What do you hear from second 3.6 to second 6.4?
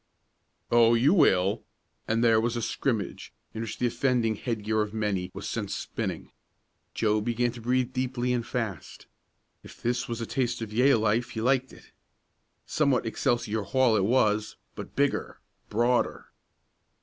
which the offending headgear of many was sent spinning.